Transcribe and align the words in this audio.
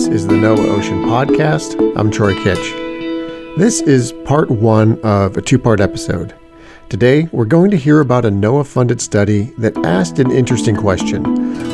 This 0.00 0.08
is 0.08 0.26
the 0.26 0.32
NOAA 0.32 0.66
Ocean 0.66 1.02
Podcast. 1.02 1.94
I'm 1.94 2.10
Troy 2.10 2.34
Kitch. 2.34 2.72
This 3.58 3.82
is 3.82 4.14
part 4.24 4.50
one 4.50 4.98
of 5.02 5.36
a 5.36 5.42
two 5.42 5.58
part 5.58 5.78
episode. 5.78 6.34
Today, 6.88 7.28
we're 7.32 7.44
going 7.44 7.70
to 7.70 7.76
hear 7.76 8.00
about 8.00 8.24
a 8.24 8.30
NOAA 8.30 8.66
funded 8.66 9.02
study 9.02 9.52
that 9.58 9.76
asked 9.84 10.18
an 10.18 10.30
interesting 10.30 10.74
question 10.74 11.22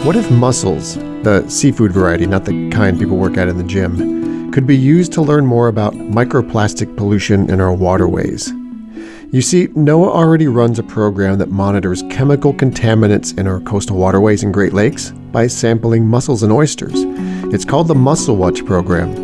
What 0.04 0.16
if 0.16 0.28
mussels, 0.28 0.96
the 1.22 1.48
seafood 1.48 1.92
variety, 1.92 2.26
not 2.26 2.46
the 2.46 2.68
kind 2.70 2.98
people 2.98 3.16
work 3.16 3.36
at 3.36 3.46
in 3.46 3.58
the 3.58 3.62
gym, 3.62 4.50
could 4.50 4.66
be 4.66 4.76
used 4.76 5.12
to 5.12 5.22
learn 5.22 5.46
more 5.46 5.68
about 5.68 5.94
microplastic 5.94 6.96
pollution 6.96 7.48
in 7.48 7.60
our 7.60 7.72
waterways? 7.72 8.52
You 9.30 9.40
see, 9.40 9.68
NOAA 9.68 10.08
already 10.08 10.48
runs 10.48 10.80
a 10.80 10.82
program 10.82 11.38
that 11.38 11.50
monitors 11.50 12.02
chemical 12.10 12.52
contaminants 12.52 13.38
in 13.38 13.46
our 13.46 13.60
coastal 13.60 13.96
waterways 13.96 14.42
and 14.42 14.52
Great 14.52 14.72
Lakes 14.72 15.10
by 15.30 15.46
sampling 15.46 16.04
mussels 16.04 16.42
and 16.42 16.52
oysters. 16.52 17.04
It's 17.52 17.64
called 17.64 17.86
the 17.86 17.94
Mussel 17.94 18.36
Watch 18.36 18.64
program. 18.66 19.14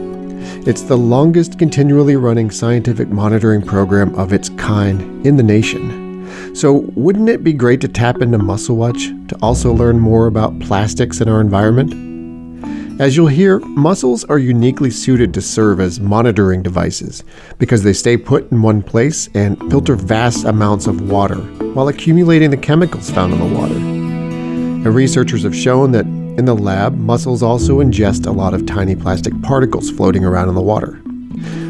It's 0.65 0.83
the 0.83 0.97
longest 0.97 1.59
continually 1.59 2.15
running 2.15 2.53
scientific 2.53 3.09
monitoring 3.09 3.62
program 3.62 4.15
of 4.15 4.33
its 4.33 4.48
kind 4.51 5.27
in 5.27 5.37
the 5.37 5.43
nation. 5.43 6.55
So, 6.55 6.89
wouldn't 6.95 7.29
it 7.29 7.43
be 7.43 7.53
great 7.53 7.81
to 7.81 7.89
tap 7.89 8.23
into 8.23 8.39
Mussel 8.39 8.77
Watch 8.77 9.09
to 9.27 9.37
also 9.43 9.73
learn 9.73 9.98
more 9.98 10.29
about 10.29 10.61
plastics 10.61 11.21
in 11.21 11.29
our 11.29 11.41
environment? 11.41 13.01
As 13.01 13.17
you'll 13.17 13.27
hear, 13.27 13.59
mussels 13.59 14.23
are 14.25 14.39
uniquely 14.39 14.91
suited 14.91 15.34
to 15.34 15.43
serve 15.43 15.81
as 15.81 15.98
monitoring 15.98 16.62
devices 16.62 17.25
because 17.59 17.83
they 17.83 17.93
stay 17.93 18.17
put 18.17 18.53
in 18.53 18.62
one 18.62 18.83
place 18.84 19.29
and 19.34 19.59
filter 19.69 19.97
vast 19.97 20.45
amounts 20.45 20.87
of 20.87 21.11
water 21.11 21.41
while 21.75 21.89
accumulating 21.89 22.51
the 22.51 22.57
chemicals 22.57 23.11
found 23.11 23.33
in 23.33 23.41
the 23.41 23.59
water. 23.59 23.75
And 23.75 24.95
researchers 24.95 25.42
have 25.42 25.57
shown 25.57 25.91
that 25.92 26.07
in 26.38 26.44
the 26.44 26.55
lab, 26.55 26.97
mussels 26.97 27.42
also 27.42 27.78
ingest 27.78 28.27
a 28.27 28.30
lot 28.30 28.55
of 28.55 28.66
tiny 28.66 28.97
plastic 28.97 29.41
particles 29.42 29.91
floating 29.91 30.25
around 30.25 30.48
in 30.48 30.55
the 30.55 30.61
water. 30.61 31.00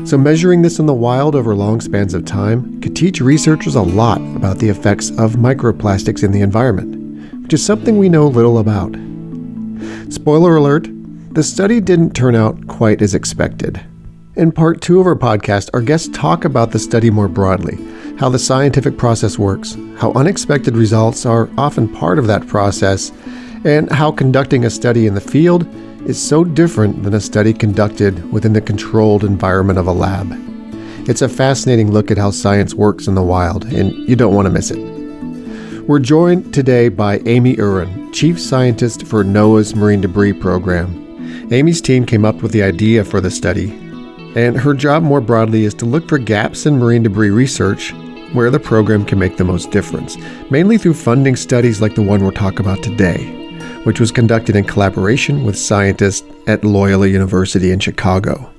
So, 0.06 0.18
measuring 0.18 0.62
this 0.62 0.78
in 0.78 0.86
the 0.86 0.94
wild 0.94 1.34
over 1.34 1.54
long 1.54 1.80
spans 1.80 2.14
of 2.14 2.24
time 2.24 2.80
could 2.80 2.94
teach 2.94 3.20
researchers 3.20 3.74
a 3.74 3.82
lot 3.82 4.20
about 4.36 4.58
the 4.58 4.68
effects 4.68 5.10
of 5.10 5.32
microplastics 5.32 6.24
in 6.24 6.32
the 6.32 6.40
environment, 6.40 7.42
which 7.42 7.54
is 7.54 7.64
something 7.64 7.98
we 7.98 8.08
know 8.08 8.26
little 8.26 8.58
about. 8.58 8.94
Spoiler 10.12 10.56
alert 10.56 10.88
the 11.32 11.42
study 11.42 11.80
didn't 11.80 12.12
turn 12.12 12.34
out 12.34 12.66
quite 12.66 13.00
as 13.00 13.14
expected. 13.14 13.80
In 14.36 14.52
part 14.52 14.82
two 14.82 15.00
of 15.00 15.06
our 15.06 15.16
podcast, 15.16 15.70
our 15.72 15.80
guests 15.80 16.08
talk 16.12 16.44
about 16.44 16.72
the 16.72 16.78
study 16.78 17.10
more 17.10 17.28
broadly, 17.28 17.78
how 18.18 18.28
the 18.28 18.38
scientific 18.38 18.98
process 18.98 19.38
works, 19.38 19.76
how 19.96 20.12
unexpected 20.12 20.76
results 20.76 21.24
are 21.24 21.48
often 21.56 21.88
part 21.88 22.18
of 22.18 22.26
that 22.26 22.46
process, 22.46 23.12
and 23.64 23.90
how 23.90 24.10
conducting 24.10 24.64
a 24.64 24.70
study 24.70 25.06
in 25.06 25.14
the 25.14 25.20
field 25.20 25.66
is 26.08 26.20
so 26.20 26.42
different 26.44 27.02
than 27.02 27.14
a 27.14 27.20
study 27.20 27.52
conducted 27.52 28.32
within 28.32 28.52
the 28.52 28.60
controlled 28.60 29.24
environment 29.24 29.78
of 29.78 29.86
a 29.86 29.92
lab. 29.92 30.32
It's 31.08 31.22
a 31.22 31.28
fascinating 31.28 31.90
look 31.90 32.10
at 32.10 32.18
how 32.18 32.30
science 32.30 32.74
works 32.74 33.06
in 33.06 33.14
the 33.14 33.22
wild, 33.22 33.64
and 33.66 33.92
you 34.08 34.16
don't 34.16 34.34
want 34.34 34.46
to 34.46 34.52
miss 34.52 34.70
it. 34.70 34.78
We're 35.88 35.98
joined 35.98 36.54
today 36.54 36.88
by 36.88 37.18
Amy 37.26 37.56
Uhrin, 37.56 38.12
Chief 38.12 38.40
Scientist 38.40 39.06
for 39.06 39.24
NOAA's 39.24 39.74
Marine 39.74 40.00
Debris 40.00 40.32
Program. 40.34 41.52
Amy's 41.52 41.80
team 41.80 42.06
came 42.06 42.24
up 42.24 42.42
with 42.42 42.52
the 42.52 42.62
idea 42.62 43.04
for 43.04 43.20
the 43.20 43.30
study, 43.30 43.70
and 44.36 44.56
her 44.56 44.74
job 44.74 45.02
more 45.02 45.20
broadly 45.20 45.64
is 45.64 45.74
to 45.74 45.84
look 45.84 46.08
for 46.08 46.18
gaps 46.18 46.66
in 46.66 46.78
marine 46.78 47.02
debris 47.02 47.30
research 47.30 47.92
where 48.32 48.50
the 48.50 48.60
program 48.60 49.04
can 49.04 49.18
make 49.18 49.36
the 49.36 49.44
most 49.44 49.70
difference, 49.70 50.16
mainly 50.50 50.78
through 50.78 50.94
funding 50.94 51.36
studies 51.36 51.80
like 51.80 51.94
the 51.94 52.02
one 52.02 52.22
we'll 52.22 52.32
talk 52.32 52.60
about 52.60 52.82
today, 52.82 53.41
which 53.84 54.00
was 54.00 54.10
conducted 54.10 54.56
in 54.56 54.64
collaboration 54.64 55.44
with 55.44 55.58
scientists 55.58 56.26
at 56.46 56.64
Loyola 56.64 57.06
University 57.06 57.70
in 57.70 57.78
Chicago. 57.78 58.52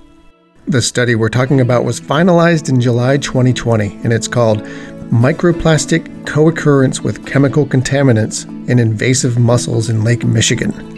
The 0.68 0.82
study 0.82 1.16
we're 1.16 1.30
talking 1.30 1.60
about 1.60 1.84
was 1.84 2.00
finalized 2.00 2.70
in 2.70 2.80
July 2.80 3.18
2020, 3.18 4.00
and 4.04 4.14
it's 4.14 4.28
called 4.28 4.64
Microplastic 5.12 6.26
Co-occurrence 6.26 7.02
with 7.02 7.26
Chemical 7.26 7.66
Contaminants 7.66 8.46
in 8.70 8.80
Invasive 8.80 9.38
Mussels 9.38 9.90
in 9.90 10.04
Lake 10.04 10.24
Michigan. 10.24 10.94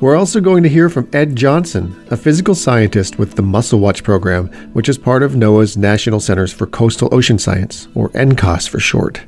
We're 0.00 0.16
also 0.16 0.40
going 0.40 0.62
to 0.64 0.68
hear 0.68 0.90
from 0.90 1.08
Ed 1.12 1.36
Johnson, 1.36 2.04
a 2.10 2.16
physical 2.16 2.54
scientist 2.54 3.18
with 3.18 3.36
the 3.36 3.42
Mussel 3.42 3.78
Watch 3.78 4.02
program, 4.02 4.48
which 4.74 4.88
is 4.88 4.98
part 4.98 5.22
of 5.22 5.32
NOAA's 5.32 5.76
National 5.76 6.20
Centers 6.20 6.52
for 6.52 6.66
Coastal 6.66 7.08
Ocean 7.10 7.38
Science, 7.38 7.88
or 7.94 8.10
NCOS 8.10 8.68
for 8.68 8.80
short. 8.80 9.22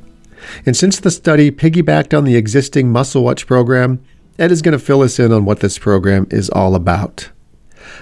And 0.65 0.75
since 0.75 0.99
the 0.99 1.11
study 1.11 1.51
piggybacked 1.51 2.17
on 2.17 2.23
the 2.23 2.35
existing 2.35 2.91
Mussel 2.91 3.23
Watch 3.23 3.47
program, 3.47 4.03
Ed 4.39 4.51
is 4.51 4.61
going 4.61 4.77
to 4.77 4.83
fill 4.83 5.01
us 5.01 5.19
in 5.19 5.31
on 5.31 5.45
what 5.45 5.61
this 5.61 5.77
program 5.77 6.27
is 6.29 6.49
all 6.49 6.75
about. 6.75 7.29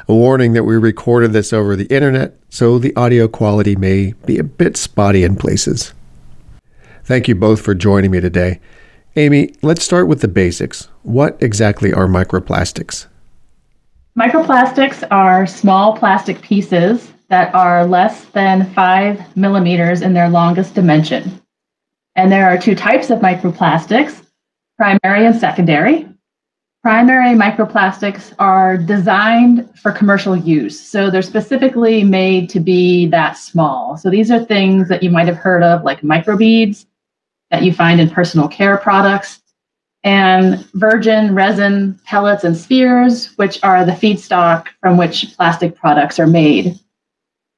A 0.08 0.14
warning 0.14 0.54
that 0.54 0.64
we 0.64 0.76
recorded 0.76 1.34
this 1.34 1.54
over 1.54 1.76
the 1.76 1.94
internet, 1.94 2.38
so 2.50 2.78
the 2.80 2.96
audio 2.96 3.28
quality 3.28 3.76
may 3.76 4.14
be 4.26 4.38
a 4.38 4.44
bit 4.44 4.78
spotty 4.78 5.24
in 5.24 5.36
places. 5.36 5.94
Thank 7.04 7.28
you 7.28 7.36
both 7.36 7.62
for 7.62 7.76
joining 7.76 8.12
me 8.12 8.20
today. 8.20 8.60
Amy, 9.16 9.54
let's 9.62 9.86
start 9.86 10.08
with 10.08 10.22
the 10.22 10.28
basics. 10.28 10.90
What 11.04 11.38
exactly 11.42 11.94
are 11.94 12.08
microplastics? 12.08 13.06
Microplastics 14.18 15.08
are 15.12 15.46
small 15.46 15.96
plastic 15.96 16.42
pieces 16.42 17.12
that 17.30 17.54
are 17.56 17.86
less 17.86 18.26
than 18.26 18.72
five 18.74 19.36
millimeters 19.38 20.02
in 20.02 20.14
their 20.14 20.30
longest 20.30 20.74
dimension. 20.74 21.42
And 22.16 22.32
there 22.32 22.50
are 22.50 22.58
two 22.58 22.76
types 22.76 23.10
of 23.10 23.20
microplastics 23.20 24.22
primary 24.78 25.26
and 25.26 25.36
secondary. 25.36 26.08
Primary 26.84 27.36
microplastics 27.36 28.34
are 28.40 28.78
designed 28.78 29.68
for 29.80 29.92
commercial 29.92 30.36
use. 30.36 30.80
So 30.80 31.10
they're 31.10 31.22
specifically 31.22 32.04
made 32.04 32.50
to 32.52 32.60
be 32.60 33.08
that 33.08 33.38
small. 33.38 33.98
So 33.98 34.10
these 34.10 34.30
are 34.30 34.44
things 34.44 34.88
that 34.90 35.02
you 35.02 35.10
might 35.10 35.28
have 35.28 35.38
heard 35.38 35.64
of, 35.64 35.84
like 35.84 36.02
microbeads 36.02 36.86
that 37.52 37.64
you 37.64 37.74
find 37.74 38.00
in 38.00 38.10
personal 38.10 38.48
care 38.48 38.78
products, 38.78 39.42
and 40.04 40.64
virgin 40.74 41.34
resin 41.34 42.00
pellets 42.06 42.44
and 42.44 42.56
spheres, 42.56 43.36
which 43.38 43.64
are 43.64 43.84
the 43.84 43.92
feedstock 43.92 44.68
from 44.80 44.98
which 44.98 45.36
plastic 45.36 45.76
products 45.76 46.20
are 46.20 46.28
made. 46.28 46.80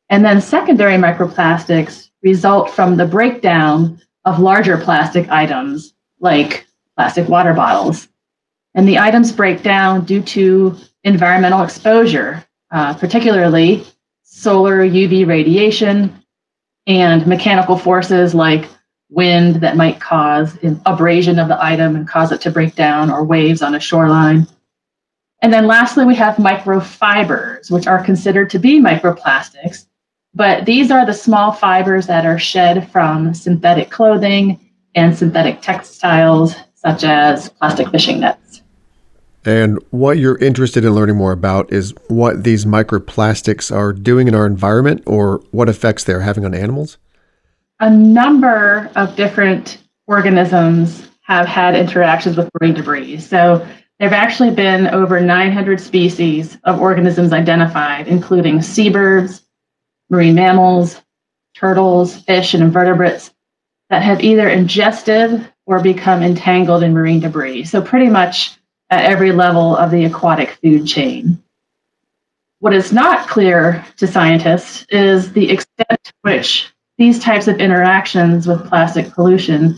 And 0.10 0.24
then 0.24 0.40
secondary 0.40 0.96
microplastics 0.96 2.10
result 2.24 2.70
from 2.70 2.96
the 2.96 3.06
breakdown 3.06 4.02
of 4.28 4.40
larger 4.40 4.78
plastic 4.78 5.30
items 5.30 5.94
like 6.20 6.68
plastic 6.98 7.30
water 7.30 7.54
bottles. 7.54 8.10
And 8.76 8.86
the 8.86 9.00
items 9.00 9.32
break 9.32 9.64
down 9.64 10.04
due 10.04 10.22
to 10.22 10.76
environmental 11.06 11.64
exposure, 11.64 12.46
uh, 12.72 12.94
particularly 12.96 13.86
solar 14.24 14.86
UV 14.86 15.26
radiation 15.26 16.22
and 16.88 17.26
mechanical 17.26 17.78
forces 17.78 18.36
like 18.36 18.68
wind 19.10 19.56
that 19.62 19.78
might 19.78 20.02
cause 20.02 20.58
abrasion 20.86 21.40
of 21.40 21.48
the 21.48 21.64
item 21.64 21.96
and 21.96 22.06
cause 22.06 22.34
it 22.34 22.42
to 22.42 22.52
break 22.52 22.76
down, 22.76 23.10
or 23.10 23.24
waves 23.24 23.62
on 23.62 23.76
a 23.76 23.80
shoreline. 23.80 24.46
And 25.42 25.54
then 25.54 25.68
lastly, 25.68 26.04
we 26.04 26.16
have 26.16 26.36
microfibers, 26.36 27.72
which 27.72 27.88
are 27.88 28.04
considered 28.04 28.50
to 28.50 28.60
be 28.60 28.82
microplastics, 28.82 29.86
but 30.34 30.66
these 30.66 30.92
are 30.92 31.06
the 31.06 31.14
small 31.14 31.52
fibers 31.52 32.08
that 32.08 32.26
are 32.26 32.40
shed 32.40 32.90
from 32.92 33.34
synthetic 33.34 33.90
clothing 33.90 34.60
and 34.96 35.18
synthetic 35.18 35.62
textiles, 35.62 36.56
such 36.76 37.04
as 37.04 37.50
plastic 37.50 37.90
fishing 37.90 38.20
nets. 38.20 38.62
And 39.46 39.80
what 39.92 40.18
you're 40.18 40.38
interested 40.40 40.84
in 40.84 40.94
learning 40.94 41.16
more 41.16 41.32
about 41.32 41.72
is 41.72 41.94
what 42.10 42.44
these 42.44 42.66
microplastics 42.66 43.74
are 43.74 43.94
doing 43.94 44.28
in 44.28 44.36
our 44.36 44.46
environment 44.46 45.04
or 45.06 45.42
what 45.52 45.70
effects 45.70 46.04
they're 46.04 46.22
having 46.22 46.44
on 46.44 46.54
animals? 46.54 46.98
a 47.80 47.90
number 47.90 48.90
of 48.96 49.16
different 49.16 49.84
organisms 50.08 51.10
have 51.22 51.46
had 51.46 51.76
interactions 51.76 52.38
with 52.38 52.50
marine 52.60 52.74
debris. 52.74 53.20
So 53.20 53.58
there 54.00 54.10
have 54.10 54.14
actually 54.14 54.52
been 54.52 54.88
over 54.88 55.20
900 55.20 55.80
species 55.80 56.58
of 56.64 56.80
organisms 56.80 57.34
identified, 57.34 58.08
including 58.08 58.62
seabirds, 58.62 59.44
marine 60.10 60.36
mammals, 60.36 61.02
turtles, 61.56 62.16
fish, 62.24 62.54
and 62.54 62.64
invertebrates 62.64 63.34
that 63.90 64.04
have 64.04 64.22
either 64.22 64.48
ingested 64.48 65.48
or 65.66 65.82
become 65.82 66.22
entangled 66.22 66.84
in 66.84 66.94
marine 66.94 67.20
debris. 67.20 67.66
So, 67.66 67.82
pretty 67.82 68.10
much 68.10 68.58
at 68.90 69.06
every 69.06 69.32
level 69.32 69.76
of 69.76 69.92
the 69.92 70.06
aquatic 70.06 70.52
food 70.62 70.88
chain. 70.88 71.42
What 72.60 72.74
is 72.74 72.92
not 72.92 73.28
clear 73.28 73.86
to 73.98 74.08
scientists 74.08 74.86
is 74.90 75.34
the 75.34 75.52
extent 75.52 76.00
to 76.04 76.14
which 76.22 76.72
these 76.98 77.20
types 77.20 77.48
of 77.48 77.60
interactions 77.60 78.48
with 78.48 78.68
plastic 78.68 79.12
pollution, 79.12 79.76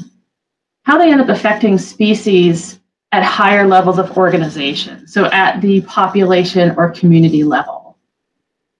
how 0.83 0.97
they 0.97 1.11
end 1.11 1.21
up 1.21 1.29
affecting 1.29 1.77
species 1.77 2.79
at 3.11 3.23
higher 3.23 3.67
levels 3.67 3.97
of 3.97 4.17
organization, 4.17 5.07
so 5.07 5.25
at 5.25 5.59
the 5.61 5.81
population 5.81 6.73
or 6.77 6.91
community 6.91 7.43
level. 7.43 7.78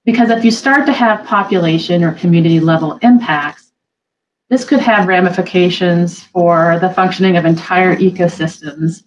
Because 0.09 0.31
if 0.31 0.43
you 0.43 0.49
start 0.49 0.87
to 0.87 0.91
have 0.91 1.23
population 1.27 2.03
or 2.03 2.13
community 2.13 2.59
level 2.59 2.97
impacts, 3.03 3.71
this 4.49 4.65
could 4.65 4.79
have 4.79 5.07
ramifications 5.07 6.23
for 6.23 6.79
the 6.81 6.89
functioning 6.89 7.37
of 7.37 7.45
entire 7.45 7.95
ecosystems 7.95 9.03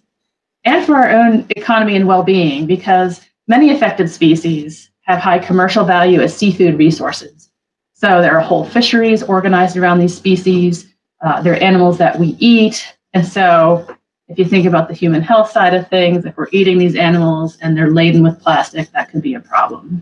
and 0.63 0.85
for 0.85 0.95
our 0.95 1.09
own 1.09 1.45
economy 1.49 1.97
and 1.97 2.07
well 2.07 2.23
being, 2.23 2.65
because 2.65 3.19
many 3.49 3.69
affected 3.69 4.09
species 4.09 4.91
have 5.01 5.19
high 5.19 5.39
commercial 5.39 5.83
value 5.83 6.21
as 6.21 6.37
seafood 6.37 6.77
resources. 6.77 7.51
So 7.95 8.21
there 8.21 8.37
are 8.37 8.39
whole 8.39 8.63
fisheries 8.63 9.23
organized 9.23 9.75
around 9.75 9.99
these 9.99 10.15
species. 10.15 10.87
Uh, 11.21 11.41
they're 11.41 11.61
animals 11.61 11.97
that 11.97 12.17
we 12.17 12.37
eat. 12.39 12.95
And 13.11 13.27
so 13.27 13.85
if 14.29 14.39
you 14.39 14.45
think 14.45 14.65
about 14.65 14.87
the 14.87 14.93
human 14.93 15.21
health 15.21 15.51
side 15.51 15.73
of 15.73 15.89
things, 15.89 16.23
if 16.23 16.37
we're 16.37 16.47
eating 16.53 16.77
these 16.77 16.95
animals 16.95 17.57
and 17.59 17.75
they're 17.75 17.91
laden 17.91 18.23
with 18.23 18.39
plastic, 18.39 18.89
that 18.91 19.09
could 19.09 19.21
be 19.21 19.33
a 19.33 19.41
problem. 19.41 20.01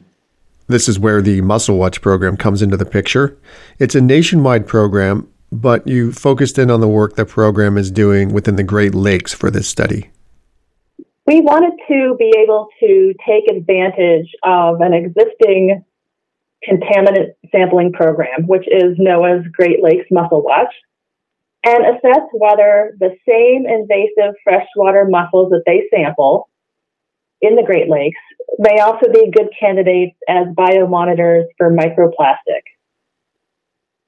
This 0.72 0.88
is 0.88 0.98
where 0.98 1.22
the 1.22 1.42
Mussel 1.42 1.78
Watch 1.78 2.02
program 2.02 2.38
comes 2.38 2.62
into 2.62 2.78
the 2.78 2.86
picture. 2.86 3.38
It's 3.78 3.94
a 3.94 4.00
nationwide 4.00 4.66
program, 4.66 5.28
but 5.52 5.86
you 5.86 6.14
focused 6.14 6.58
in 6.58 6.72
on 6.72 6.80
the 6.80 6.88
work 6.88 7.18
the 7.18 7.26
program 7.26 7.78
is 7.78 7.92
doing 7.92 8.32
within 8.32 8.56
the 8.56 8.64
Great 8.64 8.96
Lakes 8.96 9.34
for 9.34 9.52
this 9.52 9.68
study. 9.68 10.10
We 11.28 11.42
wanted 11.42 11.74
to 11.90 12.16
be 12.18 12.34
able 12.42 12.70
to 12.80 13.14
take 13.28 13.52
advantage 13.52 14.32
of 14.44 14.80
an 14.80 14.94
existing 14.94 15.84
contaminant 16.66 17.34
sampling 17.52 17.92
program, 17.92 18.48
which 18.48 18.66
is 18.68 18.98
NOAA's 18.98 19.46
Great 19.52 19.84
Lakes 19.84 20.08
Mussel 20.10 20.42
Watch, 20.42 20.74
and 21.66 21.84
assess 21.86 22.22
whether 22.32 22.96
the 23.00 23.16
same 23.28 23.66
invasive 23.68 24.36
freshwater 24.46 25.06
mussels 25.10 25.50
that 25.50 25.64
they 25.66 25.84
sample 25.94 26.50
in 27.42 27.56
the 27.56 27.64
Great 27.64 27.90
Lakes 27.90 28.20
may 28.60 28.80
also 28.80 29.12
be 29.12 29.32
good 29.32 29.50
candidates 29.60 30.16
as 30.28 30.48
biomonitors 30.48 31.46
for 31.58 31.72
microplastic. 31.72 32.64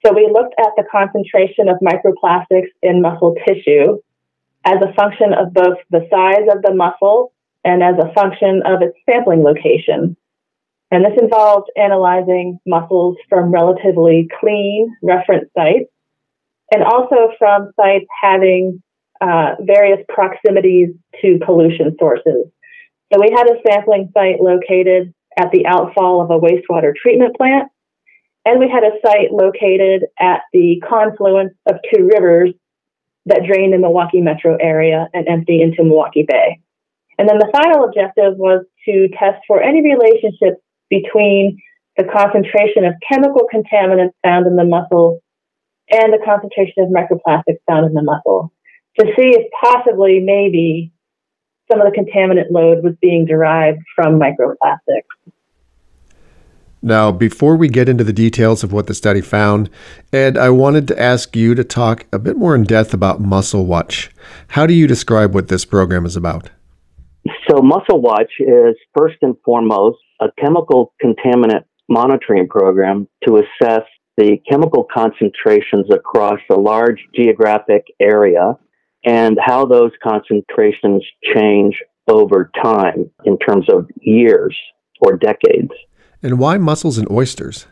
So 0.06 0.14
we 0.14 0.30
looked 0.32 0.54
at 0.60 0.72
the 0.76 0.84
concentration 0.92 1.70
of 1.70 1.78
microplastics 1.80 2.68
in 2.82 3.02
mussel 3.02 3.36
tissue 3.48 4.00
as 4.66 4.78
a 4.82 4.94
function 4.94 5.34
of 5.34 5.54
both 5.54 5.78
the 5.90 6.08
size 6.12 6.48
of 6.54 6.62
the 6.62 6.74
mussel 6.74 7.34
and 7.64 7.82
as 7.82 7.96
a 7.98 8.14
function 8.14 8.62
of 8.66 8.82
its 8.82 8.98
sampling 9.10 9.44
location. 9.44 10.18
And 10.92 11.04
this 11.04 11.18
involved 11.20 11.72
analyzing 11.76 12.60
mussels 12.68 13.18
from 13.30 13.52
relatively 13.52 14.28
clean 14.40 14.96
reference 15.02 15.50
sites 15.58 15.90
and 16.72 16.84
also 16.84 17.32
from 17.40 17.72
sites 17.76 18.06
having 18.22 18.84
uh, 19.22 19.56
various 19.62 20.00
proximities 20.10 20.90
to 21.22 21.40
pollution 21.46 21.96
sources. 21.98 22.53
So 23.14 23.20
we 23.22 23.30
had 23.32 23.46
a 23.46 23.62
sampling 23.68 24.10
site 24.14 24.42
located 24.42 25.14
at 25.38 25.52
the 25.52 25.68
outfall 25.68 26.22
of 26.22 26.32
a 26.32 26.40
wastewater 26.40 26.94
treatment 26.96 27.36
plant, 27.38 27.70
and 28.44 28.60
we 28.60 28.68
had 28.68 28.84
a 28.84 28.98
site 29.06 29.32
located 29.32 30.06
at 30.20 30.42
the 30.52 30.82
confluence 30.88 31.54
of 31.70 31.76
two 31.94 32.10
rivers 32.12 32.54
that 33.28 33.44
drain 33.48 33.72
the 33.72 33.78
Milwaukee 33.78 34.22
metro 34.22 34.58
area 34.60 35.08
and 35.14 35.28
empty 35.28 35.62
into 35.62 35.84
Milwaukee 35.84 36.26
Bay. 36.28 36.60
And 37.20 37.30
then 37.30 37.38
the 37.38 37.52
final 37.54 37.86
objective 37.86 38.34
was 38.38 38.66
to 38.86 39.08
test 39.10 39.44
for 39.46 39.62
any 39.62 39.84
relationship 39.84 40.58
between 40.90 41.62
the 41.98 42.06
concentration 42.06 42.84
of 42.86 42.96
chemical 43.08 43.46
contaminants 43.54 44.18
found 44.24 44.48
in 44.48 44.56
the 44.56 44.66
mussel 44.66 45.20
and 45.92 46.12
the 46.12 46.20
concentration 46.26 46.84
of 46.84 46.90
microplastics 46.90 47.62
found 47.70 47.86
in 47.86 47.94
the 47.94 48.02
mussel 48.02 48.52
to 49.00 49.06
see 49.16 49.30
if 49.38 49.46
possibly 49.64 50.20
maybe 50.20 50.93
some 51.72 51.82
of 51.82 51.92
the 51.92 51.98
contaminant 51.98 52.52
load 52.52 52.84
was 52.84 52.96
being 53.02 53.26
derived 53.26 53.80
from 53.96 54.20
microplastics. 54.20 55.34
Now, 56.86 57.14
before 57.14 57.56
we 57.56 57.70
get 57.70 57.88
into 57.88 58.04
the 58.04 58.12
details 58.12 58.62
of 58.62 58.74
what 58.74 58.88
the 58.88 58.94
study 58.94 59.22
found, 59.22 59.70
Ed, 60.12 60.38
I 60.38 60.50
wanted 60.50 60.86
to 60.90 61.02
ask 61.02 61.34
you 61.34 61.56
to 61.56 61.64
talk 61.64 62.06
a 62.12 62.20
bit 62.20 62.36
more 62.36 62.56
in 62.56 62.66
depth 62.66 62.94
about 62.94 63.22
Mussel 63.22 63.66
Watch. 63.66 64.12
How 64.50 64.68
do 64.68 64.74
you 64.74 64.86
describe 64.86 65.34
what 65.34 65.48
this 65.48 65.64
program 65.64 66.06
is 66.06 66.18
about? 66.18 66.50
So, 67.50 67.62
Mussel 67.62 68.02
Watch 68.02 68.32
is 68.40 68.76
first 68.98 69.16
and 69.22 69.36
foremost 69.46 70.00
a 70.20 70.28
chemical 70.38 70.94
contaminant 71.02 71.64
monitoring 71.88 72.50
program 72.50 73.08
to 73.26 73.38
assess 73.38 73.84
the 74.18 74.38
chemical 74.50 74.86
concentrations 74.94 75.90
across 75.90 76.40
a 76.52 76.56
large 76.56 77.00
geographic 77.16 77.86
area 78.02 78.58
and 79.04 79.38
how 79.44 79.66
those 79.66 79.92
concentrations 80.02 81.04
change 81.36 81.76
over 82.08 82.52
time 82.62 83.10
in 83.26 83.38
terms 83.40 83.66
of 83.70 83.88
years 84.02 84.58
or 85.02 85.18
decades. 85.18 85.72
And 86.22 86.40
why 86.40 86.58
mussels 86.58 86.98
and 86.98 87.10
oysters? 87.12 87.68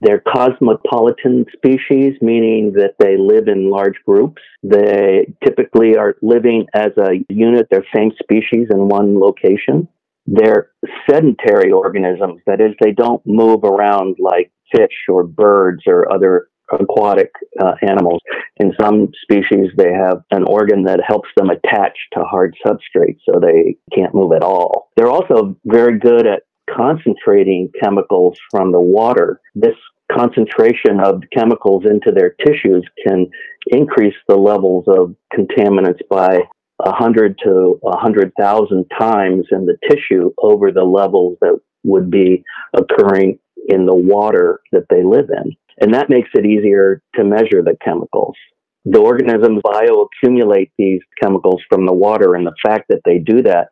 They're 0.00 0.20
cosmopolitan 0.20 1.46
species, 1.52 2.12
meaning 2.20 2.72
that 2.74 2.94
they 3.00 3.16
live 3.16 3.48
in 3.48 3.70
large 3.70 3.96
groups. 4.06 4.40
They 4.62 5.26
typically 5.44 5.96
are 5.96 6.14
living 6.22 6.66
as 6.72 6.92
a 6.96 7.24
unit, 7.28 7.66
they're 7.70 7.84
same 7.94 8.12
species 8.22 8.68
in 8.70 8.88
one 8.88 9.18
location. 9.18 9.88
They're 10.26 10.70
sedentary 11.10 11.72
organisms, 11.72 12.42
that 12.46 12.60
is, 12.60 12.74
they 12.80 12.92
don't 12.92 13.22
move 13.26 13.64
around 13.64 14.16
like 14.20 14.52
fish 14.70 15.06
or 15.08 15.24
birds 15.24 15.82
or 15.86 16.12
other 16.12 16.48
aquatic 16.72 17.30
uh, 17.60 17.72
animals. 17.82 18.20
In 18.56 18.72
some 18.80 19.08
species, 19.22 19.70
they 19.76 19.92
have 19.92 20.22
an 20.30 20.44
organ 20.44 20.84
that 20.84 21.00
helps 21.06 21.28
them 21.36 21.50
attach 21.50 21.96
to 22.14 22.20
hard 22.20 22.56
substrates 22.66 23.20
so 23.24 23.40
they 23.40 23.76
can't 23.94 24.14
move 24.14 24.32
at 24.32 24.42
all. 24.42 24.90
They're 24.96 25.10
also 25.10 25.56
very 25.64 25.98
good 25.98 26.26
at 26.26 26.42
concentrating 26.74 27.70
chemicals 27.82 28.38
from 28.50 28.72
the 28.72 28.80
water. 28.80 29.40
This 29.54 29.76
concentration 30.12 31.00
of 31.02 31.22
chemicals 31.36 31.84
into 31.84 32.12
their 32.12 32.34
tissues 32.44 32.86
can 33.06 33.26
increase 33.66 34.14
the 34.26 34.36
levels 34.36 34.84
of 34.88 35.14
contaminants 35.32 36.00
by 36.08 36.40
a 36.84 36.90
100 36.90 37.38
to 37.44 37.78
a 37.82 37.90
100,000 37.90 38.86
times 38.98 39.46
in 39.50 39.66
the 39.66 39.76
tissue 39.88 40.30
over 40.38 40.70
the 40.70 40.84
levels 40.84 41.36
that 41.40 41.58
would 41.84 42.10
be 42.10 42.44
occurring 42.74 43.38
in 43.68 43.86
the 43.86 43.94
water 43.94 44.60
that 44.72 44.86
they 44.88 45.02
live 45.02 45.28
in. 45.30 45.56
And 45.80 45.94
that 45.94 46.10
makes 46.10 46.30
it 46.34 46.44
easier 46.44 47.02
to 47.14 47.24
measure 47.24 47.62
the 47.62 47.76
chemicals. 47.84 48.36
The 48.84 49.00
organisms 49.00 49.60
bioaccumulate 49.64 50.70
these 50.78 51.00
chemicals 51.22 51.62
from 51.68 51.86
the 51.86 51.92
water, 51.92 52.34
and 52.34 52.46
the 52.46 52.54
fact 52.64 52.86
that 52.88 53.02
they 53.04 53.18
do 53.18 53.42
that 53.42 53.68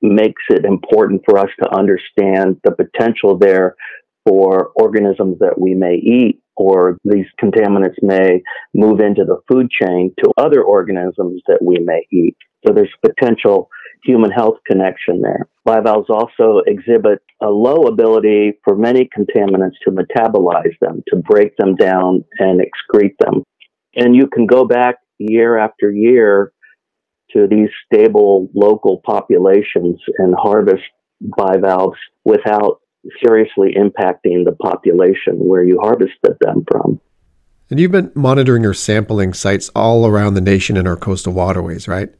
makes 0.00 0.42
it 0.50 0.64
important 0.64 1.22
for 1.24 1.38
us 1.38 1.48
to 1.62 1.74
understand 1.74 2.56
the 2.64 2.72
potential 2.72 3.38
there 3.38 3.74
for 4.26 4.70
organisms 4.76 5.38
that 5.40 5.60
we 5.60 5.74
may 5.74 5.94
eat 5.94 6.40
or 6.56 6.98
these 7.04 7.26
contaminants 7.42 7.96
may 8.00 8.42
move 8.74 9.00
into 9.00 9.24
the 9.24 9.40
food 9.48 9.68
chain 9.70 10.14
to 10.22 10.30
other 10.36 10.62
organisms 10.62 11.42
that 11.46 11.58
we 11.60 11.78
may 11.78 12.06
eat. 12.12 12.36
So 12.66 12.72
there's 12.72 12.92
potential 13.04 13.68
human 14.04 14.30
health 14.30 14.58
connection 14.66 15.20
there. 15.20 15.48
Bivalves 15.64 16.10
also 16.10 16.60
exhibit 16.66 17.20
a 17.42 17.48
low 17.48 17.86
ability 17.86 18.52
for 18.62 18.76
many 18.76 19.08
contaminants 19.16 19.76
to 19.84 19.90
metabolize 19.90 20.78
them, 20.80 21.02
to 21.08 21.16
break 21.16 21.56
them 21.56 21.74
down 21.74 22.24
and 22.38 22.60
excrete 22.60 23.16
them. 23.18 23.42
And 23.96 24.14
you 24.14 24.26
can 24.26 24.46
go 24.46 24.64
back 24.66 24.96
year 25.18 25.56
after 25.58 25.90
year 25.90 26.52
to 27.32 27.46
these 27.48 27.70
stable 27.86 28.48
local 28.54 29.00
populations 29.04 30.00
and 30.18 30.34
harvest 30.38 30.82
bivalves 31.20 31.98
without 32.24 32.80
seriously 33.24 33.74
impacting 33.76 34.44
the 34.44 34.56
population 34.60 35.36
where 35.38 35.64
you 35.64 35.78
harvested 35.82 36.36
them 36.40 36.64
from. 36.70 37.00
And 37.70 37.80
you've 37.80 37.92
been 37.92 38.12
monitoring 38.14 38.66
or 38.66 38.74
sampling 38.74 39.32
sites 39.32 39.70
all 39.74 40.06
around 40.06 40.34
the 40.34 40.40
nation 40.40 40.76
in 40.76 40.86
our 40.86 40.96
coastal 40.96 41.32
waterways, 41.32 41.88
right? 41.88 42.10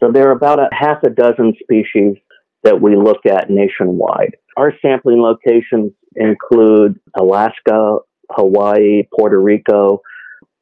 So 0.00 0.12
there 0.12 0.28
are 0.28 0.32
about 0.32 0.60
a 0.60 0.68
half 0.72 1.02
a 1.02 1.10
dozen 1.10 1.54
species 1.60 2.16
that 2.62 2.80
we 2.80 2.96
look 2.96 3.26
at 3.26 3.50
nationwide. 3.50 4.36
Our 4.56 4.72
sampling 4.82 5.20
locations 5.20 5.92
include 6.14 6.98
Alaska, 7.16 7.98
Hawaii, 8.30 9.04
Puerto 9.16 9.40
Rico, 9.40 10.02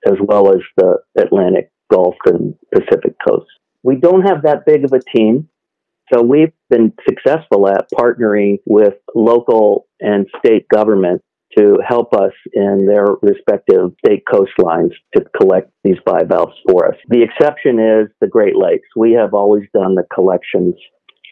as 0.07 0.15
well 0.21 0.53
as 0.53 0.61
the 0.77 0.99
Atlantic 1.19 1.71
Gulf 1.91 2.15
and 2.27 2.55
Pacific 2.73 3.15
coast. 3.27 3.47
We 3.83 3.97
don't 3.97 4.23
have 4.23 4.43
that 4.43 4.65
big 4.67 4.85
of 4.85 4.93
a 4.93 5.01
team, 5.01 5.49
so 6.13 6.23
we've 6.23 6.53
been 6.71 6.93
successful 7.09 7.69
at 7.69 7.91
partnering 7.91 8.59
with 8.65 8.95
local 9.15 9.87
and 10.01 10.27
state 10.39 10.69
government 10.69 11.23
to 11.57 11.79
help 11.87 12.13
us 12.13 12.33
in 12.53 12.87
their 12.87 13.07
respective 13.23 13.93
state 14.05 14.25
coastlines 14.31 14.93
to 15.15 15.25
collect 15.39 15.71
these 15.85 15.97
bivalves 16.05 16.55
for 16.69 16.87
us. 16.89 16.97
The 17.09 17.23
exception 17.23 17.79
is 17.79 18.09
the 18.21 18.27
Great 18.27 18.57
Lakes. 18.57 18.89
We 18.95 19.13
have 19.13 19.35
always 19.35 19.65
done 19.73 19.95
the 19.95 20.05
collections 20.15 20.75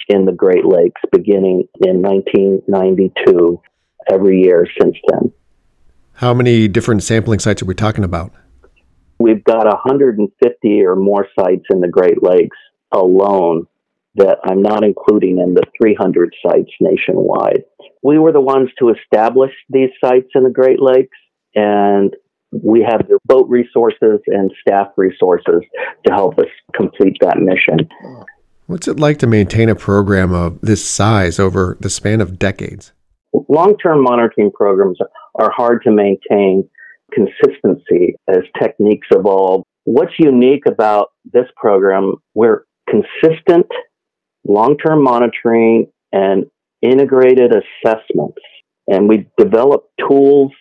in 0.08 0.24
the 0.24 0.32
Great 0.32 0.64
Lakes 0.64 1.00
beginning 1.12 1.68
in 1.84 2.02
1992 2.02 3.60
every 4.10 4.40
year 4.40 4.66
since 4.80 4.96
then. 5.10 5.32
How 6.14 6.32
many 6.32 6.68
different 6.68 7.02
sampling 7.02 7.40
sites 7.40 7.62
are 7.62 7.66
we 7.66 7.74
talking 7.74 8.04
about? 8.04 8.32
We've 9.18 9.42
got 9.44 9.66
150 9.66 10.84
or 10.84 10.96
more 10.96 11.26
sites 11.38 11.64
in 11.70 11.80
the 11.80 11.88
Great 11.88 12.22
Lakes 12.22 12.56
alone 12.92 13.66
that 14.16 14.38
I'm 14.44 14.62
not 14.62 14.84
including 14.84 15.38
in 15.38 15.54
the 15.54 15.62
300 15.80 16.34
sites 16.46 16.70
nationwide. 16.80 17.64
We 18.02 18.18
were 18.18 18.32
the 18.32 18.40
ones 18.40 18.70
to 18.78 18.90
establish 18.90 19.52
these 19.68 19.90
sites 20.02 20.28
in 20.34 20.44
the 20.44 20.50
Great 20.50 20.80
Lakes, 20.80 21.16
and 21.54 22.14
we 22.52 22.86
have 22.88 23.08
the 23.08 23.18
boat 23.24 23.48
resources 23.48 24.20
and 24.26 24.52
staff 24.60 24.88
resources 24.96 25.62
to 26.06 26.12
help 26.12 26.38
us 26.38 26.46
complete 26.74 27.16
that 27.20 27.38
mission. 27.38 27.88
What's 28.66 28.88
it 28.88 29.00
like 29.00 29.18
to 29.18 29.26
maintain 29.26 29.68
a 29.68 29.74
program 29.74 30.32
of 30.32 30.60
this 30.60 30.84
size 30.86 31.38
over 31.38 31.76
the 31.80 31.90
span 31.90 32.20
of 32.20 32.38
decades? 32.38 32.92
Long 33.48 33.76
term 33.78 34.02
monitoring 34.02 34.52
programs 34.52 34.98
are 35.34 35.50
hard 35.50 35.82
to 35.82 35.90
maintain 35.90 36.68
consistency 37.12 38.14
as 38.28 38.42
techniques 38.60 39.08
evolve. 39.10 39.64
What's 39.84 40.14
unique 40.18 40.66
about 40.66 41.08
this 41.32 41.46
program, 41.56 42.14
we're 42.34 42.64
consistent 42.88 43.66
long 44.46 44.76
term 44.76 45.02
monitoring 45.02 45.90
and 46.12 46.46
integrated 46.82 47.52
assessments. 47.52 48.40
And 48.86 49.08
we 49.08 49.26
develop 49.38 49.88
tools 50.08 50.52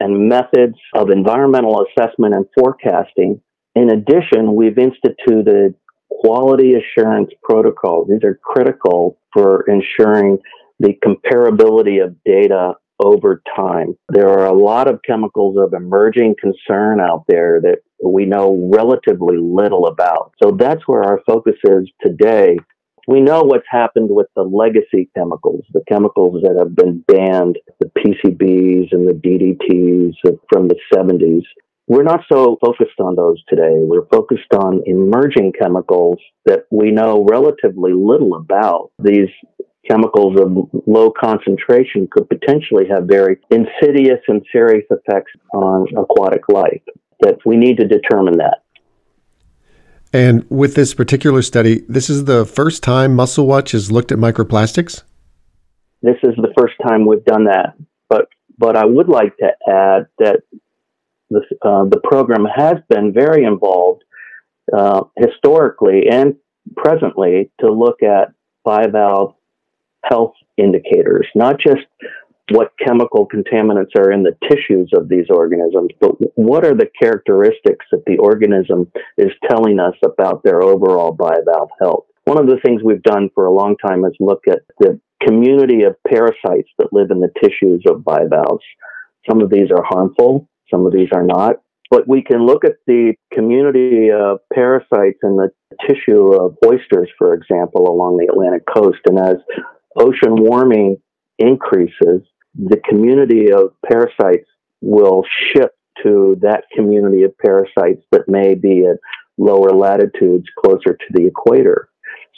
and 0.00 0.28
methods 0.28 0.76
of 0.94 1.10
environmental 1.10 1.84
assessment 1.86 2.34
and 2.34 2.46
forecasting. 2.58 3.40
In 3.74 3.90
addition, 3.90 4.54
we've 4.54 4.78
instituted 4.78 5.74
quality 6.10 6.74
assurance 6.74 7.30
protocols. 7.42 8.08
These 8.08 8.24
are 8.24 8.38
critical 8.42 9.18
for 9.32 9.64
ensuring 9.68 10.38
the 10.80 10.94
comparability 11.04 12.02
of 12.04 12.16
data 12.24 12.74
over 13.02 13.42
time. 13.56 13.96
There 14.08 14.28
are 14.28 14.46
a 14.46 14.52
lot 14.52 14.88
of 14.88 15.00
chemicals 15.06 15.56
of 15.58 15.72
emerging 15.72 16.36
concern 16.40 17.00
out 17.00 17.24
there 17.28 17.60
that 17.62 17.78
we 18.04 18.26
know 18.26 18.70
relatively 18.72 19.36
little 19.38 19.86
about. 19.86 20.32
So 20.42 20.52
that's 20.52 20.86
where 20.86 21.02
our 21.02 21.20
focus 21.26 21.56
is 21.64 21.90
today. 22.04 22.56
We 23.06 23.20
know 23.20 23.42
what's 23.42 23.66
happened 23.68 24.08
with 24.10 24.28
the 24.36 24.42
legacy 24.42 25.10
chemicals, 25.16 25.64
the 25.72 25.82
chemicals 25.88 26.42
that 26.42 26.56
have 26.58 26.74
been 26.76 27.04
banned, 27.06 27.58
the 27.80 27.90
PCBs 27.98 28.92
and 28.92 29.08
the 29.08 29.14
DDTs 29.14 30.14
from 30.52 30.68
the 30.68 30.76
70s. 30.94 31.42
We're 31.88 32.04
not 32.04 32.20
so 32.30 32.56
focused 32.60 33.00
on 33.00 33.16
those 33.16 33.42
today. 33.48 33.74
We're 33.74 34.06
focused 34.06 34.52
on 34.54 34.82
emerging 34.86 35.54
chemicals 35.60 36.18
that 36.46 36.66
we 36.70 36.92
know 36.92 37.26
relatively 37.28 37.92
little 37.92 38.36
about. 38.36 38.92
These 39.02 39.30
chemicals 39.90 40.38
of 40.40 40.70
low 40.86 41.10
concentration 41.10 42.06
could 42.08 42.28
potentially 42.28 42.84
have 42.88 43.04
very 43.08 43.38
insidious 43.50 44.20
and 44.28 44.42
serious 44.52 44.84
effects 44.90 45.32
on 45.52 45.86
aquatic 45.96 46.42
life. 46.48 46.82
That 47.20 47.38
we 47.44 47.56
need 47.56 47.78
to 47.78 47.88
determine 47.88 48.38
that. 48.38 48.62
And 50.12 50.44
with 50.50 50.74
this 50.74 50.92
particular 50.94 51.42
study, 51.42 51.82
this 51.88 52.10
is 52.10 52.24
the 52.24 52.44
first 52.44 52.82
time 52.82 53.16
MusselWatch 53.16 53.72
has 53.72 53.92
looked 53.92 54.10
at 54.10 54.18
microplastics? 54.18 55.02
This 56.02 56.16
is 56.22 56.34
the 56.36 56.52
first 56.58 56.74
time 56.86 57.06
we've 57.06 57.24
done 57.24 57.44
that. 57.44 57.74
But 58.08 58.26
but 58.58 58.76
I 58.76 58.84
would 58.84 59.08
like 59.08 59.36
to 59.38 59.48
add 59.68 60.06
that 60.18 60.42
the, 61.30 61.40
uh, 61.62 61.84
the 61.84 62.00
program 62.02 62.44
has 62.44 62.76
been 62.88 63.12
very 63.12 63.44
involved 63.44 64.02
uh, 64.76 65.04
historically 65.16 66.08
and 66.10 66.36
presently 66.76 67.50
to 67.60 67.72
look 67.72 68.02
at 68.02 68.32
bivalve 68.66 69.34
health 70.04 70.34
indicators, 70.56 71.26
not 71.34 71.58
just 71.58 71.86
what 72.50 72.72
chemical 72.84 73.28
contaminants 73.28 73.96
are 73.96 74.10
in 74.10 74.22
the 74.22 74.36
tissues 74.48 74.90
of 74.94 75.08
these 75.08 75.26
organisms, 75.30 75.90
but 76.00 76.12
what 76.36 76.64
are 76.64 76.74
the 76.74 76.90
characteristics 77.00 77.86
that 77.92 78.04
the 78.06 78.18
organism 78.18 78.90
is 79.16 79.30
telling 79.48 79.78
us 79.78 79.94
about 80.04 80.42
their 80.42 80.62
overall 80.62 81.16
bivalve 81.16 81.68
health. 81.80 82.04
One 82.24 82.38
of 82.38 82.46
the 82.46 82.60
things 82.64 82.82
we've 82.82 83.02
done 83.02 83.30
for 83.34 83.46
a 83.46 83.52
long 83.52 83.76
time 83.76 84.04
is 84.04 84.12
look 84.20 84.42
at 84.48 84.60
the 84.78 85.00
community 85.26 85.82
of 85.82 85.96
parasites 86.06 86.70
that 86.78 86.92
live 86.92 87.10
in 87.10 87.20
the 87.20 87.32
tissues 87.42 87.82
of 87.86 88.04
bivalves. 88.04 88.64
Some 89.28 89.40
of 89.42 89.50
these 89.50 89.70
are 89.70 89.84
harmful, 89.84 90.48
some 90.70 90.86
of 90.86 90.92
these 90.92 91.08
are 91.12 91.24
not. 91.24 91.56
But 91.90 92.06
we 92.06 92.22
can 92.22 92.46
look 92.46 92.64
at 92.64 92.76
the 92.86 93.14
community 93.34 94.10
of 94.12 94.38
parasites 94.54 95.18
in 95.24 95.36
the 95.36 95.50
tissue 95.88 96.32
of 96.34 96.56
oysters, 96.64 97.10
for 97.18 97.34
example, 97.34 97.90
along 97.90 98.16
the 98.16 98.32
Atlantic 98.32 98.62
coast. 98.72 99.00
And 99.06 99.18
as 99.18 99.36
ocean 99.96 100.36
warming 100.36 100.98
increases, 101.38 102.22
the 102.54 102.80
community 102.88 103.52
of 103.52 103.74
parasites 103.86 104.48
will 104.80 105.24
shift 105.52 105.74
to 106.02 106.36
that 106.40 106.64
community 106.74 107.22
of 107.22 107.36
parasites 107.38 108.02
that 108.10 108.28
may 108.28 108.54
be 108.54 108.86
at 108.86 108.96
lower 109.38 109.70
latitudes 109.70 110.46
closer 110.58 110.94
to 110.94 111.06
the 111.10 111.26
equator. 111.26 111.88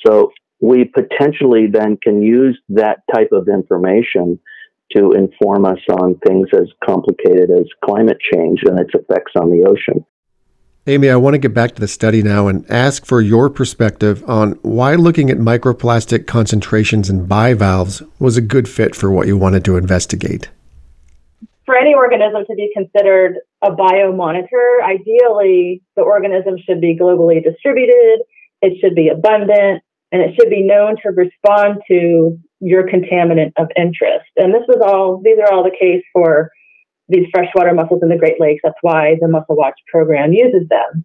So 0.07 0.33
we 0.61 0.85
potentially 0.85 1.67
then 1.67 1.99
can 2.03 2.23
use 2.23 2.59
that 2.69 3.03
type 3.13 3.31
of 3.33 3.49
information 3.49 4.39
to 4.97 5.13
inform 5.13 5.65
us 5.65 5.81
on 5.89 6.19
things 6.27 6.49
as 6.55 6.69
complicated 6.85 7.51
as 7.51 7.65
climate 7.85 8.19
change 8.33 8.61
and 8.65 8.79
its 8.79 8.91
effects 8.95 9.33
on 9.37 9.51
the 9.51 9.67
ocean. 9.67 10.05
Amy, 10.89 11.09
I 11.09 11.15
want 11.15 11.35
to 11.35 11.39
get 11.39 11.55
back 11.55 11.77
to 11.77 11.81
the 11.81 11.87
study 11.87 12.25
now 12.25 12.49
and 12.49 12.69
ask 12.69 13.07
for 13.07 13.21
your 13.21 13.49
perspective 13.49 14.29
on 14.29 14.59
why 14.63 14.97
looking 14.97 15.31
at 15.31 15.37
microplastic 15.37 16.27
concentrations 16.27 17.09
in 17.09 17.27
bivalves 17.27 18.03
was 18.19 18.37
a 18.37 18.41
good 18.41 18.69
fit 18.69 18.97
for 18.97 19.09
what 19.09 19.29
you 19.29 19.37
wanted 19.37 19.65
to 19.67 19.77
investigate. 19.77 20.51
For 21.67 21.77
any 21.77 21.95
organism 21.95 22.45
to 22.47 22.55
be 22.57 22.69
considered 22.75 23.37
a 23.63 23.71
biomonitor, 23.71 24.83
ideally 24.83 25.85
the 25.95 26.03
organism 26.03 26.57
should 26.67 26.81
be 26.81 26.99
globally 26.99 27.41
distributed, 27.41 28.23
it 28.61 28.77
should 28.81 28.97
be 28.97 29.07
abundant, 29.07 29.85
and 30.11 30.21
it 30.21 30.35
should 30.35 30.51
be 30.51 30.67
known 30.67 30.97
to 31.05 31.11
respond 31.11 31.81
to 31.87 32.37
your 32.59 32.89
contaminant 32.89 33.53
of 33.57 33.69
interest. 33.77 34.31
And 34.37 34.53
this 34.53 34.65
was 34.67 34.83
all, 34.85 35.23
these 35.23 35.39
are 35.39 35.53
all 35.53 35.63
the 35.63 35.71
case 35.71 36.03
for 36.13 36.51
these 37.09 37.27
freshwater 37.33 37.75
mussels 37.75 38.01
in 38.03 38.09
the 38.09 38.19
Great 38.19 38.41
Lakes. 38.41 38.61
That's 38.65 38.79
why 38.83 39.17
the 39.21 39.29
Mussel 39.29 39.57
Watch 39.57 39.79
program 39.91 40.33
uses 40.33 40.69
them. 40.69 41.05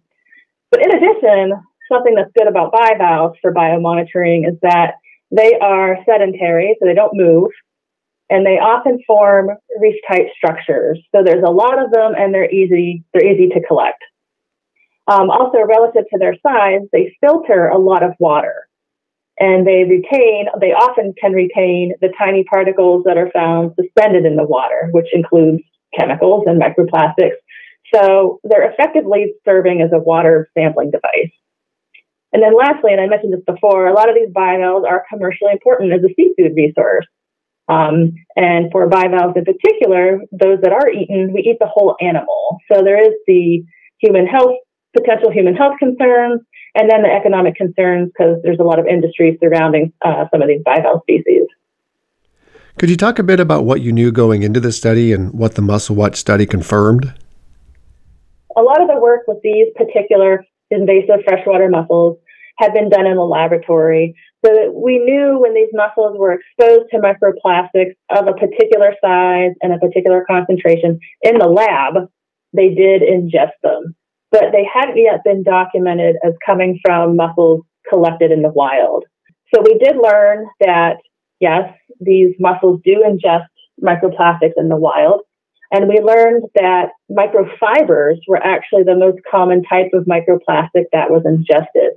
But 0.70 0.82
in 0.82 0.94
addition, 0.94 1.52
something 1.90 2.14
that's 2.14 2.32
good 2.36 2.48
about 2.48 2.72
bivalves 2.72 3.38
for 3.40 3.52
biomonitoring 3.52 4.48
is 4.48 4.58
that 4.62 4.94
they 5.30 5.58
are 5.60 5.98
sedentary, 6.06 6.76
so 6.78 6.86
they 6.86 6.94
don't 6.94 7.16
move, 7.16 7.50
and 8.30 8.46
they 8.46 8.58
often 8.58 8.98
form 9.06 9.50
reef-type 9.80 10.28
structures. 10.36 10.98
So 11.14 11.22
there's 11.22 11.44
a 11.46 11.50
lot 11.50 11.82
of 11.82 11.90
them, 11.90 12.12
and 12.16 12.32
they're 12.32 12.50
easy. 12.50 13.04
They're 13.12 13.26
easy 13.26 13.48
to 13.48 13.66
collect. 13.66 14.02
Um, 15.06 15.30
also, 15.30 15.58
relative 15.62 16.04
to 16.12 16.18
their 16.18 16.36
size, 16.42 16.82
they 16.92 17.16
filter 17.20 17.68
a 17.68 17.78
lot 17.78 18.02
of 18.02 18.12
water, 18.18 18.68
and 19.38 19.66
they 19.66 19.84
retain. 19.84 20.48
They 20.60 20.72
often 20.72 21.14
can 21.18 21.32
retain 21.32 21.94
the 22.00 22.12
tiny 22.18 22.44
particles 22.44 23.04
that 23.04 23.16
are 23.16 23.30
found 23.30 23.72
suspended 23.80 24.26
in 24.26 24.36
the 24.36 24.44
water, 24.44 24.88
which 24.92 25.08
includes 25.12 25.62
chemicals 25.96 26.44
and 26.46 26.60
microplastics. 26.60 27.38
So 27.94 28.40
they're 28.44 28.70
effectively 28.70 29.34
serving 29.44 29.80
as 29.82 29.90
a 29.92 29.98
water 29.98 30.50
sampling 30.56 30.90
device. 30.90 31.32
And 32.32 32.42
then 32.42 32.56
lastly, 32.56 32.92
and 32.92 33.00
I 33.00 33.06
mentioned 33.06 33.32
this 33.32 33.44
before, 33.46 33.86
a 33.86 33.94
lot 33.94 34.10
of 34.10 34.14
these 34.14 34.32
bivalves 34.32 34.84
are 34.86 35.04
commercially 35.10 35.52
important 35.52 35.92
as 35.92 36.00
a 36.04 36.12
seafood 36.14 36.54
resource. 36.54 37.06
Um, 37.68 38.12
and 38.36 38.70
for 38.72 38.88
bivalves 38.88 39.36
in 39.36 39.44
particular, 39.44 40.20
those 40.32 40.58
that 40.62 40.72
are 40.72 40.90
eaten, 40.90 41.32
we 41.32 41.40
eat 41.40 41.58
the 41.60 41.68
whole 41.68 41.96
animal. 42.00 42.58
So 42.70 42.82
there 42.82 43.00
is 43.00 43.14
the 43.26 43.64
human 44.00 44.26
health, 44.26 44.56
potential 44.96 45.30
human 45.30 45.54
health 45.54 45.76
concerns, 45.78 46.40
and 46.74 46.90
then 46.90 47.02
the 47.02 47.12
economic 47.12 47.56
concerns 47.56 48.10
because 48.12 48.40
there's 48.42 48.60
a 48.60 48.64
lot 48.64 48.78
of 48.78 48.86
industry 48.86 49.38
surrounding 49.42 49.92
uh, 50.04 50.24
some 50.30 50.42
of 50.42 50.48
these 50.48 50.62
bivalve 50.66 51.02
species. 51.02 51.44
Could 52.78 52.90
you 52.90 52.96
talk 52.96 53.18
a 53.18 53.24
bit 53.24 53.40
about 53.40 53.64
what 53.64 53.80
you 53.80 53.90
knew 53.90 54.12
going 54.12 54.44
into 54.44 54.60
the 54.60 54.70
study 54.70 55.12
and 55.12 55.32
what 55.32 55.56
the 55.56 55.62
MusselWatch 55.62 56.14
study 56.14 56.46
confirmed? 56.46 57.12
A 58.56 58.62
lot 58.62 58.80
of 58.80 58.86
the 58.86 59.00
work 59.00 59.22
with 59.26 59.38
these 59.42 59.66
particular 59.74 60.44
invasive 60.70 61.24
freshwater 61.24 61.68
mussels 61.68 62.18
had 62.58 62.72
been 62.72 62.88
done 62.88 63.04
in 63.04 63.16
the 63.16 63.24
laboratory. 63.24 64.14
So 64.46 64.52
that 64.52 64.72
we 64.72 64.98
knew 64.98 65.40
when 65.40 65.54
these 65.54 65.70
mussels 65.72 66.16
were 66.16 66.38
exposed 66.38 66.90
to 66.92 66.98
microplastics 66.98 67.96
of 68.10 68.28
a 68.28 68.34
particular 68.34 68.94
size 69.02 69.54
and 69.60 69.72
a 69.72 69.78
particular 69.78 70.24
concentration 70.30 71.00
in 71.22 71.38
the 71.38 71.48
lab, 71.48 72.08
they 72.52 72.68
did 72.68 73.02
ingest 73.02 73.58
them. 73.64 73.96
But 74.30 74.52
they 74.52 74.64
hadn't 74.72 74.98
yet 74.98 75.24
been 75.24 75.42
documented 75.42 76.14
as 76.24 76.34
coming 76.46 76.78
from 76.84 77.16
mussels 77.16 77.62
collected 77.90 78.30
in 78.30 78.42
the 78.42 78.50
wild. 78.50 79.04
So 79.52 79.62
we 79.62 79.78
did 79.78 79.96
learn 79.96 80.46
that 80.60 80.98
yes, 81.40 81.72
these 82.00 82.34
mussels 82.38 82.80
do 82.84 83.04
ingest 83.06 83.46
microplastics 83.82 84.54
in 84.56 84.68
the 84.68 84.76
wild. 84.76 85.22
And 85.70 85.88
we 85.88 86.00
learned 86.00 86.44
that 86.54 86.90
microfibers 87.10 88.16
were 88.26 88.42
actually 88.42 88.84
the 88.84 88.96
most 88.96 89.18
common 89.30 89.62
type 89.64 89.90
of 89.92 90.04
microplastic 90.04 90.84
that 90.92 91.10
was 91.10 91.22
ingested. 91.26 91.92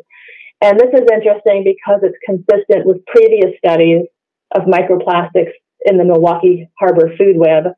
And 0.61 0.79
this 0.79 0.89
is 0.93 1.07
interesting 1.11 1.63
because 1.63 2.01
it's 2.03 2.17
consistent 2.25 2.85
with 2.85 3.05
previous 3.05 3.57
studies 3.57 4.05
of 4.53 4.63
microplastics 4.63 5.53
in 5.85 5.97
the 5.97 6.03
Milwaukee 6.03 6.69
Harbor 6.77 7.15
food 7.17 7.37
web. 7.37 7.73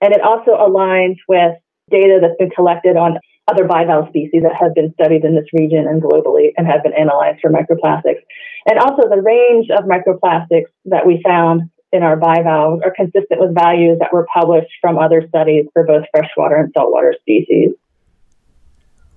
And 0.00 0.14
it 0.14 0.22
also 0.22 0.52
aligns 0.52 1.16
with 1.28 1.52
data 1.90 2.18
that's 2.22 2.38
been 2.38 2.50
collected 2.50 2.96
on 2.96 3.18
other 3.48 3.64
bivalve 3.64 4.08
species 4.08 4.42
that 4.42 4.54
have 4.58 4.74
been 4.74 4.92
studied 4.94 5.24
in 5.24 5.34
this 5.34 5.44
region 5.52 5.86
and 5.86 6.02
globally 6.02 6.52
and 6.56 6.66
have 6.66 6.82
been 6.82 6.94
analyzed 6.94 7.40
for 7.42 7.50
microplastics. 7.50 8.22
And 8.66 8.78
also 8.78 9.08
the 9.08 9.20
range 9.20 9.68
of 9.70 9.84
microplastics 9.84 10.70
that 10.86 11.06
we 11.06 11.20
found 11.22 11.70
in 11.92 12.02
our 12.02 12.16
bivalves 12.16 12.82
are 12.84 12.90
consistent 12.90 13.40
with 13.40 13.54
values 13.54 13.98
that 14.00 14.12
were 14.12 14.26
published 14.32 14.72
from 14.80 14.98
other 14.98 15.26
studies 15.28 15.66
for 15.72 15.84
both 15.84 16.04
freshwater 16.10 16.56
and 16.56 16.72
saltwater 16.74 17.14
species. 17.20 17.72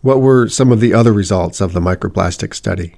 What 0.01 0.22
were 0.22 0.48
some 0.48 0.72
of 0.72 0.80
the 0.80 0.94
other 0.94 1.12
results 1.12 1.60
of 1.60 1.74
the 1.74 1.80
microplastic 1.80 2.54
study? 2.54 2.96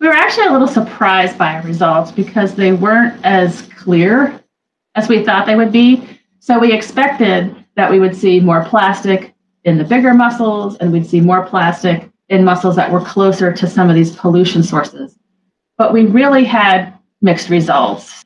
We 0.00 0.06
were 0.06 0.14
actually 0.14 0.46
a 0.46 0.52
little 0.52 0.68
surprised 0.68 1.38
by 1.38 1.54
our 1.54 1.62
results 1.62 2.10
because 2.10 2.54
they 2.54 2.72
weren't 2.72 3.24
as 3.24 3.62
clear 3.76 4.40
as 4.94 5.08
we 5.08 5.24
thought 5.24 5.46
they 5.46 5.56
would 5.56 5.72
be. 5.72 6.06
So 6.40 6.58
we 6.58 6.72
expected 6.72 7.54
that 7.76 7.90
we 7.90 8.00
would 8.00 8.16
see 8.16 8.40
more 8.40 8.64
plastic 8.64 9.34
in 9.64 9.78
the 9.78 9.84
bigger 9.84 10.14
mussels 10.14 10.76
and 10.76 10.92
we'd 10.92 11.06
see 11.06 11.20
more 11.20 11.46
plastic 11.46 12.10
in 12.28 12.44
mussels 12.44 12.76
that 12.76 12.90
were 12.90 13.00
closer 13.00 13.52
to 13.52 13.66
some 13.66 13.88
of 13.88 13.94
these 13.94 14.14
pollution 14.16 14.62
sources. 14.62 15.18
But 15.80 15.94
we 15.94 16.04
really 16.04 16.44
had 16.44 16.92
mixed 17.22 17.48
results. 17.48 18.22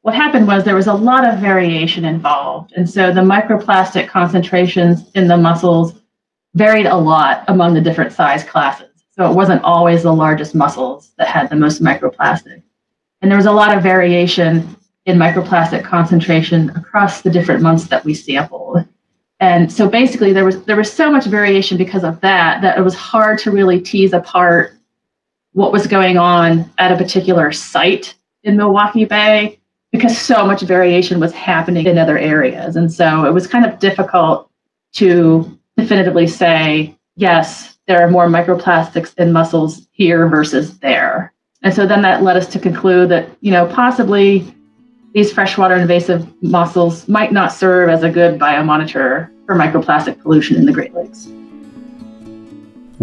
What 0.00 0.14
happened 0.14 0.46
was 0.46 0.64
there 0.64 0.74
was 0.74 0.86
a 0.86 0.94
lot 0.94 1.28
of 1.28 1.38
variation 1.38 2.06
involved. 2.06 2.72
And 2.76 2.88
so 2.88 3.12
the 3.12 3.20
microplastic 3.20 4.08
concentrations 4.08 5.10
in 5.14 5.28
the 5.28 5.36
mussels 5.36 5.92
varied 6.54 6.86
a 6.86 6.96
lot 6.96 7.44
among 7.48 7.74
the 7.74 7.82
different 7.82 8.14
size 8.14 8.42
classes. 8.42 8.88
So 9.10 9.30
it 9.30 9.34
wasn't 9.34 9.62
always 9.64 10.02
the 10.02 10.14
largest 10.14 10.54
mussels 10.54 11.12
that 11.18 11.28
had 11.28 11.50
the 11.50 11.56
most 11.56 11.82
microplastic. 11.82 12.62
And 13.20 13.30
there 13.30 13.36
was 13.36 13.44
a 13.44 13.52
lot 13.52 13.76
of 13.76 13.82
variation 13.82 14.74
in 15.04 15.18
microplastic 15.18 15.84
concentration 15.84 16.70
across 16.70 17.20
the 17.20 17.28
different 17.28 17.60
months 17.60 17.84
that 17.88 18.02
we 18.06 18.14
sampled. 18.14 18.82
And 19.40 19.70
so 19.70 19.90
basically 19.90 20.32
there 20.32 20.46
was 20.46 20.64
there 20.64 20.76
was 20.76 20.90
so 20.90 21.10
much 21.10 21.26
variation 21.26 21.76
because 21.76 22.02
of 22.02 22.18
that 22.22 22.62
that 22.62 22.78
it 22.78 22.80
was 22.80 22.94
hard 22.94 23.40
to 23.40 23.50
really 23.50 23.78
tease 23.78 24.14
apart 24.14 24.78
what 25.54 25.72
was 25.72 25.86
going 25.86 26.18
on 26.18 26.70
at 26.78 26.92
a 26.92 26.96
particular 26.96 27.50
site 27.50 28.14
in 28.42 28.56
Milwaukee 28.56 29.06
Bay 29.06 29.58
because 29.92 30.18
so 30.18 30.44
much 30.44 30.60
variation 30.62 31.20
was 31.20 31.32
happening 31.32 31.86
in 31.86 31.96
other 31.96 32.18
areas. 32.18 32.74
And 32.74 32.92
so 32.92 33.24
it 33.24 33.32
was 33.32 33.46
kind 33.46 33.64
of 33.64 33.78
difficult 33.78 34.50
to 34.94 35.58
definitively 35.76 36.26
say, 36.26 36.98
yes, 37.14 37.78
there 37.86 38.04
are 38.04 38.10
more 38.10 38.26
microplastics 38.26 39.14
in 39.16 39.32
mussels 39.32 39.86
here 39.92 40.28
versus 40.28 40.78
there. 40.78 41.32
And 41.62 41.72
so 41.72 41.86
then 41.86 42.02
that 42.02 42.24
led 42.24 42.36
us 42.36 42.48
to 42.48 42.58
conclude 42.58 43.08
that, 43.10 43.28
you 43.40 43.52
know, 43.52 43.66
possibly 43.66 44.52
these 45.14 45.32
freshwater 45.32 45.76
invasive 45.76 46.26
mussels 46.42 47.06
might 47.06 47.32
not 47.32 47.52
serve 47.52 47.88
as 47.88 48.02
a 48.02 48.10
good 48.10 48.40
biomonitor 48.40 49.30
for 49.46 49.54
microplastic 49.54 50.20
pollution 50.20 50.56
in 50.56 50.66
the 50.66 50.72
Great 50.72 50.92
Lakes. 50.92 51.28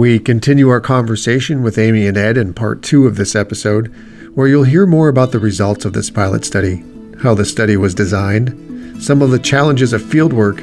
We 0.02 0.18
continue 0.18 0.70
our 0.70 0.82
conversation 0.82 1.62
with 1.62 1.78
Amy 1.78 2.08
and 2.08 2.18
Ed 2.18 2.36
in 2.36 2.56
part 2.56 2.82
two 2.82 3.06
of 3.06 3.18
this 3.18 3.36
episode, 3.36 3.94
where 4.34 4.48
you'll 4.48 4.64
hear 4.64 4.88
more 4.88 5.10
about 5.10 5.32
the 5.32 5.38
results 5.38 5.86
of 5.86 5.94
this 5.94 6.10
pilot 6.10 6.44
study, 6.44 6.84
how 7.22 7.36
the 7.36 7.46
study 7.46 7.78
was 7.78 7.94
designed, 7.94 9.00
some 9.00 9.22
of 9.22 9.30
the 9.30 9.38
challenges 9.38 9.94
of 9.94 10.02
fieldwork, 10.02 10.58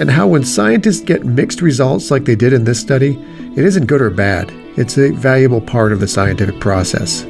and 0.00 0.10
how 0.10 0.26
when 0.26 0.42
scientists 0.42 1.02
get 1.02 1.24
mixed 1.24 1.62
results 1.62 2.10
like 2.10 2.24
they 2.24 2.34
did 2.34 2.52
in 2.52 2.64
this 2.64 2.80
study, 2.80 3.16
it 3.56 3.64
isn't 3.64 3.86
good 3.86 4.02
or 4.02 4.10
bad, 4.10 4.50
it's 4.76 4.98
a 4.98 5.12
valuable 5.12 5.60
part 5.60 5.92
of 5.92 6.00
the 6.00 6.08
scientific 6.08 6.58
process. 6.58 7.22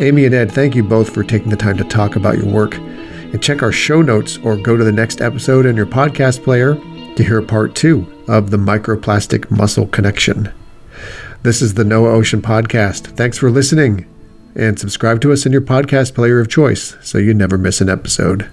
Amy 0.00 0.26
and 0.26 0.34
Ed, 0.34 0.52
thank 0.52 0.74
you 0.74 0.82
both 0.82 1.14
for 1.14 1.24
taking 1.24 1.48
the 1.48 1.56
time 1.56 1.78
to 1.78 1.84
talk 1.84 2.14
about 2.14 2.36
your 2.36 2.52
work. 2.52 2.74
And 2.76 3.42
check 3.42 3.62
our 3.62 3.72
show 3.72 4.02
notes 4.02 4.36
or 4.44 4.58
go 4.58 4.76
to 4.76 4.84
the 4.84 4.92
next 4.92 5.22
episode 5.22 5.64
in 5.64 5.76
your 5.76 5.86
podcast 5.86 6.44
player 6.44 6.78
to 7.16 7.24
hear 7.24 7.42
part 7.42 7.74
two 7.74 8.06
of 8.28 8.50
the 8.50 8.56
microplastic 8.56 9.50
mussel 9.50 9.86
connection. 9.86 10.52
This 11.42 11.62
is 11.62 11.74
the 11.74 11.84
NOAA 11.84 12.12
Ocean 12.12 12.42
Podcast. 12.42 13.16
Thanks 13.16 13.38
for 13.38 13.50
listening 13.50 14.06
and 14.54 14.78
subscribe 14.78 15.20
to 15.20 15.32
us 15.32 15.44
in 15.44 15.52
your 15.52 15.60
podcast 15.60 16.14
player 16.14 16.40
of 16.40 16.48
choice 16.48 16.96
so 17.02 17.18
you 17.18 17.34
never 17.34 17.58
miss 17.58 17.80
an 17.80 17.88
episode. 17.88 18.50